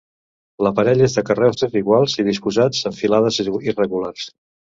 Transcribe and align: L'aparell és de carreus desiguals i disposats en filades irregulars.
L'aparell 0.67 1.03
és 1.07 1.17
de 1.17 1.23
carreus 1.27 1.59
desiguals 1.63 2.15
i 2.25 2.25
disposats 2.31 2.81
en 2.93 2.97
filades 3.03 3.39
irregulars. 3.45 4.27